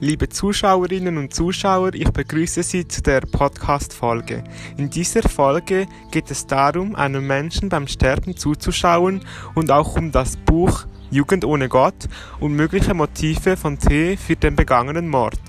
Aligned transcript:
Liebe 0.00 0.28
Zuschauerinnen 0.28 1.18
und 1.18 1.34
Zuschauer, 1.34 1.92
ich 1.92 2.08
begrüße 2.10 2.62
Sie 2.62 2.86
zu 2.86 3.02
der 3.02 3.22
Podcast-Folge. 3.22 4.44
In 4.76 4.90
dieser 4.90 5.28
Folge 5.28 5.88
geht 6.12 6.30
es 6.30 6.46
darum, 6.46 6.94
einem 6.94 7.26
Menschen 7.26 7.68
beim 7.68 7.88
Sterben 7.88 8.36
zuzuschauen 8.36 9.22
und 9.56 9.72
auch 9.72 9.96
um 9.96 10.12
das 10.12 10.36
Buch 10.36 10.86
Jugend 11.10 11.44
ohne 11.44 11.68
Gott 11.68 12.08
und 12.38 12.52
mögliche 12.54 12.94
Motive 12.94 13.56
von 13.56 13.76
T 13.80 14.16
für 14.16 14.36
den 14.36 14.54
begangenen 14.54 15.08
Mord. 15.08 15.40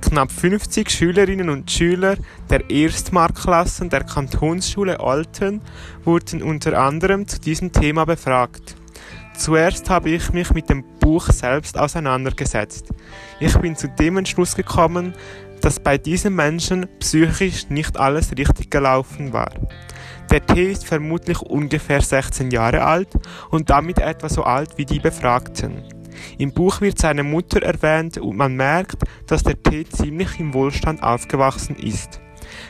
Knapp 0.00 0.32
50 0.32 0.90
Schülerinnen 0.90 1.48
und 1.48 1.70
Schüler 1.70 2.16
der 2.50 2.68
Erstmarkklassen 2.68 3.88
der 3.88 4.02
Kantonsschule 4.02 4.98
Alten 4.98 5.60
wurden 6.04 6.42
unter 6.42 6.76
anderem 6.76 7.28
zu 7.28 7.38
diesem 7.38 7.70
Thema 7.70 8.04
befragt. 8.04 8.74
Zuerst 9.36 9.90
habe 9.90 10.10
ich 10.10 10.32
mich 10.32 10.50
mit 10.52 10.70
dem 10.70 10.82
Buch 10.98 11.28
selbst 11.30 11.78
auseinandergesetzt. 11.78 12.88
Ich 13.38 13.56
bin 13.58 13.76
zu 13.76 13.88
dem 13.88 14.16
Entschluss 14.16 14.56
gekommen, 14.56 15.14
dass 15.60 15.78
bei 15.78 15.98
diesem 15.98 16.34
Menschen 16.34 16.86
psychisch 17.00 17.68
nicht 17.68 17.98
alles 17.98 18.32
richtig 18.36 18.70
gelaufen 18.70 19.32
war. 19.32 19.50
Der 20.30 20.44
T 20.44 20.72
ist 20.72 20.86
vermutlich 20.86 21.40
ungefähr 21.42 22.00
16 22.00 22.50
Jahre 22.50 22.82
alt 22.82 23.08
und 23.50 23.70
damit 23.70 23.98
etwa 23.98 24.28
so 24.28 24.42
alt 24.42 24.78
wie 24.78 24.86
die 24.86 25.00
Befragten. 25.00 25.84
Im 26.38 26.52
Buch 26.52 26.80
wird 26.80 26.98
seine 26.98 27.22
Mutter 27.22 27.62
erwähnt 27.62 28.18
und 28.18 28.36
man 28.36 28.56
merkt, 28.56 29.02
dass 29.26 29.42
der 29.42 29.62
T 29.62 29.84
ziemlich 29.84 30.40
im 30.40 30.54
Wohlstand 30.54 31.02
aufgewachsen 31.02 31.76
ist. 31.76 32.20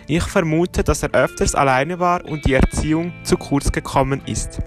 Ich 0.08 0.24
vermute, 0.24 0.82
dass 0.82 1.04
er 1.04 1.12
öfters 1.12 1.54
alleine 1.54 2.00
war 2.00 2.24
und 2.24 2.44
die 2.44 2.54
Erziehung 2.54 3.12
zu 3.22 3.36
kurz 3.36 3.70
gekommen 3.70 4.20
ist. 4.26 4.60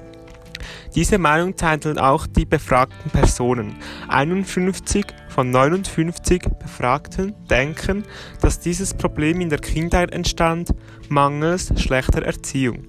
Diese 0.95 1.19
Meinung 1.19 1.55
teilen 1.55 1.99
auch 1.99 2.25
die 2.25 2.45
befragten 2.45 3.11
Personen. 3.11 3.75
51 4.07 5.05
von 5.29 5.51
59 5.51 6.41
Befragten 6.59 7.35
denken, 7.49 8.03
dass 8.41 8.59
dieses 8.59 8.93
Problem 8.95 9.39
in 9.39 9.49
der 9.49 9.59
Kindheit 9.59 10.11
entstand, 10.11 10.73
mangels 11.07 11.71
schlechter 11.79 12.23
Erziehung. 12.23 12.87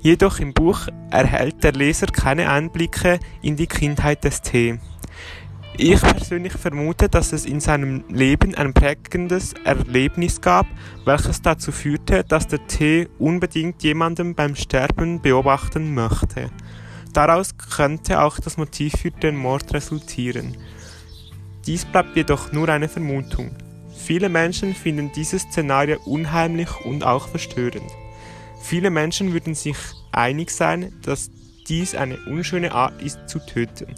Jedoch 0.00 0.40
im 0.40 0.52
Buch 0.52 0.88
erhält 1.10 1.62
der 1.64 1.72
Leser 1.72 2.06
keine 2.06 2.50
Einblicke 2.50 3.18
in 3.42 3.56
die 3.56 3.66
Kindheit 3.66 4.24
des 4.24 4.42
T. 4.42 4.78
Ich 5.76 6.00
persönlich 6.00 6.54
vermute, 6.54 7.08
dass 7.08 7.32
es 7.32 7.46
in 7.46 7.60
seinem 7.60 8.02
Leben 8.08 8.56
ein 8.56 8.74
prägendes 8.74 9.54
Erlebnis 9.64 10.40
gab, 10.40 10.66
welches 11.04 11.40
dazu 11.40 11.70
führte, 11.70 12.24
dass 12.24 12.48
der 12.48 12.66
T 12.66 13.08
unbedingt 13.18 13.84
jemanden 13.84 14.34
beim 14.34 14.56
Sterben 14.56 15.20
beobachten 15.20 15.94
möchte. 15.94 16.50
Daraus 17.18 17.58
könnte 17.58 18.22
auch 18.22 18.38
das 18.38 18.58
Motiv 18.58 18.92
für 18.92 19.10
den 19.10 19.34
Mord 19.34 19.74
resultieren. 19.74 20.56
Dies 21.66 21.84
bleibt 21.84 22.14
jedoch 22.14 22.52
nur 22.52 22.68
eine 22.68 22.88
Vermutung. 22.88 23.50
Viele 23.92 24.28
Menschen 24.28 24.72
finden 24.72 25.10
dieses 25.10 25.42
Szenario 25.42 25.98
unheimlich 26.04 26.68
und 26.84 27.02
auch 27.02 27.26
verstörend. 27.26 27.90
Viele 28.62 28.90
Menschen 28.90 29.32
würden 29.32 29.56
sich 29.56 29.76
einig 30.12 30.52
sein, 30.52 30.92
dass 31.02 31.32
dies 31.68 31.96
eine 31.96 32.18
unschöne 32.26 32.70
Art 32.70 33.02
ist 33.02 33.18
zu 33.28 33.40
töten. 33.40 33.96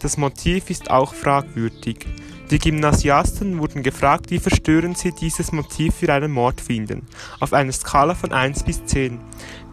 Das 0.00 0.16
Motiv 0.16 0.70
ist 0.70 0.92
auch 0.92 1.14
fragwürdig. 1.14 2.06
Die 2.52 2.60
Gymnasiasten 2.60 3.58
wurden 3.58 3.82
gefragt, 3.82 4.30
wie 4.30 4.38
verstörend 4.38 4.96
sie 4.96 5.10
dieses 5.10 5.50
Motiv 5.50 5.96
für 5.96 6.12
einen 6.12 6.30
Mord 6.30 6.60
finden, 6.60 7.04
auf 7.40 7.52
einer 7.52 7.72
Skala 7.72 8.14
von 8.14 8.30
1 8.32 8.62
bis 8.62 8.84
10. 8.86 9.18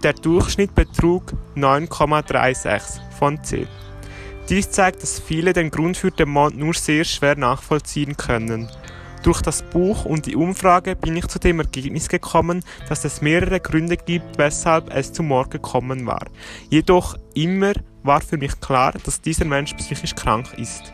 Der 0.03 0.13
Durchschnitt 0.13 0.75
betrug 0.75 1.33
9,36 1.57 3.01
von 3.17 3.43
10. 3.43 3.67
Dies 4.47 4.71
zeigt, 4.71 5.03
dass 5.03 5.19
viele 5.19 5.51
den 5.51 5.71
Grund 5.71 5.97
für 5.97 6.09
den 6.09 6.29
Mord 6.29 6.55
nur 6.55 6.73
sehr 6.73 7.03
schwer 7.03 7.35
nachvollziehen 7.35 8.15
können. 8.15 8.69
Durch 9.23 9.41
das 9.41 9.61
Buch 9.61 10.05
und 10.05 10.25
die 10.25 10.37
Umfrage 10.37 10.95
bin 10.95 11.17
ich 11.17 11.27
zu 11.27 11.37
dem 11.37 11.59
Ergebnis 11.59 12.07
gekommen, 12.07 12.63
dass 12.87 13.03
es 13.03 13.21
mehrere 13.21 13.59
Gründe 13.59 13.97
gibt, 13.97 14.37
weshalb 14.37 14.89
es 14.95 15.11
zum 15.11 15.27
Mord 15.27 15.51
gekommen 15.51 16.05
war. 16.05 16.25
Jedoch 16.69 17.17
immer 17.33 17.73
war 18.03 18.21
für 18.21 18.37
mich 18.37 18.57
klar, 18.61 18.93
dass 19.03 19.19
dieser 19.19 19.45
Mensch 19.45 19.73
psychisch 19.73 20.15
krank 20.15 20.47
ist. 20.57 20.93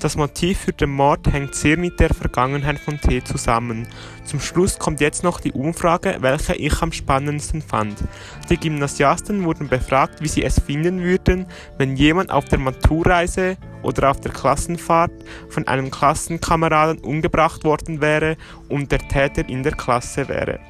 Das 0.00 0.16
Motiv 0.16 0.60
für 0.60 0.72
den 0.72 0.88
Mord 0.88 1.30
hängt 1.30 1.54
sehr 1.54 1.76
mit 1.76 2.00
der 2.00 2.14
Vergangenheit 2.14 2.78
von 2.78 2.98
T 2.98 3.22
zusammen. 3.22 3.86
Zum 4.24 4.40
Schluss 4.40 4.78
kommt 4.78 5.02
jetzt 5.02 5.22
noch 5.22 5.40
die 5.40 5.52
Umfrage, 5.52 6.16
welche 6.20 6.54
ich 6.54 6.80
am 6.80 6.90
spannendsten 6.90 7.60
fand. 7.60 7.98
Die 8.48 8.56
Gymnasiasten 8.56 9.44
wurden 9.44 9.68
befragt, 9.68 10.22
wie 10.22 10.28
sie 10.28 10.42
es 10.42 10.58
finden 10.58 11.02
würden, 11.02 11.44
wenn 11.76 11.96
jemand 11.96 12.30
auf 12.30 12.46
der 12.46 12.58
Maturreise 12.58 13.58
oder 13.82 14.10
auf 14.10 14.20
der 14.20 14.32
Klassenfahrt 14.32 15.12
von 15.50 15.68
einem 15.68 15.90
Klassenkameraden 15.90 17.04
umgebracht 17.04 17.64
worden 17.64 18.00
wäre 18.00 18.38
und 18.70 18.90
der 18.90 19.00
Täter 19.00 19.46
in 19.50 19.62
der 19.62 19.72
Klasse 19.72 20.28
wäre. 20.28 20.60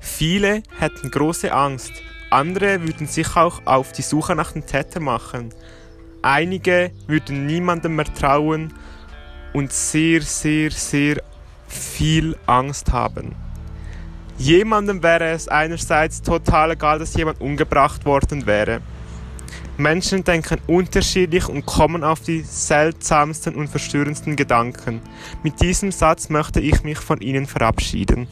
Viele 0.00 0.64
hätten 0.80 1.12
große 1.12 1.52
Angst, 1.52 1.92
andere 2.30 2.82
würden 2.82 3.06
sich 3.06 3.36
auch 3.36 3.62
auf 3.66 3.92
die 3.92 4.02
Suche 4.02 4.34
nach 4.34 4.50
dem 4.50 4.66
Täter 4.66 4.98
machen. 4.98 5.50
Einige 6.22 6.90
würden 7.06 7.46
niemandem 7.46 7.96
mehr 7.96 8.12
trauen 8.12 8.72
und 9.52 9.72
sehr, 9.72 10.22
sehr, 10.22 10.70
sehr 10.70 11.22
viel 11.68 12.36
Angst 12.46 12.92
haben. 12.92 13.34
Jemandem 14.38 15.02
wäre 15.02 15.30
es 15.30 15.48
einerseits 15.48 16.20
total 16.20 16.72
egal, 16.72 16.98
dass 16.98 17.14
jemand 17.14 17.40
umgebracht 17.40 18.04
worden 18.04 18.46
wäre. 18.46 18.82
Menschen 19.78 20.24
denken 20.24 20.58
unterschiedlich 20.66 21.48
und 21.48 21.66
kommen 21.66 22.02
auf 22.02 22.20
die 22.20 22.40
seltsamsten 22.40 23.54
und 23.54 23.68
verstörendsten 23.68 24.36
Gedanken. 24.36 25.00
Mit 25.42 25.60
diesem 25.60 25.92
Satz 25.92 26.28
möchte 26.28 26.60
ich 26.60 26.82
mich 26.82 26.98
von 26.98 27.20
Ihnen 27.20 27.46
verabschieden. 27.46 28.26